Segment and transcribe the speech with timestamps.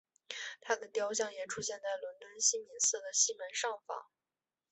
[0.61, 4.07] 她的雕像也出现在伦敦西敏寺的西门上方。